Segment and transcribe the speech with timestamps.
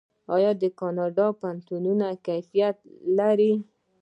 [0.61, 2.77] د کاناډا پوهنتونونه کیفیت
[3.17, 3.53] لري.